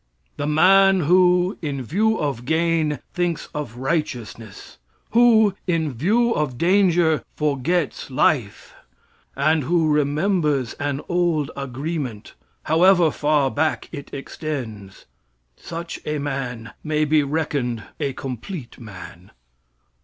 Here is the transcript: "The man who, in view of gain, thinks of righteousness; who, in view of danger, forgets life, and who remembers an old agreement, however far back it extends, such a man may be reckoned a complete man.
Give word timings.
"The 0.37 0.47
man 0.47 1.01
who, 1.01 1.59
in 1.61 1.83
view 1.83 2.17
of 2.17 2.43
gain, 2.43 2.97
thinks 3.13 3.49
of 3.53 3.75
righteousness; 3.77 4.79
who, 5.11 5.53
in 5.67 5.93
view 5.93 6.31
of 6.31 6.57
danger, 6.57 7.23
forgets 7.35 8.09
life, 8.09 8.73
and 9.35 9.63
who 9.63 9.93
remembers 9.93 10.73
an 10.79 11.01
old 11.07 11.51
agreement, 11.55 12.33
however 12.63 13.11
far 13.11 13.51
back 13.51 13.89
it 13.91 14.11
extends, 14.11 15.05
such 15.55 15.99
a 16.03 16.17
man 16.17 16.73
may 16.83 17.05
be 17.05 17.21
reckoned 17.21 17.83
a 17.99 18.13
complete 18.13 18.79
man. 18.79 19.29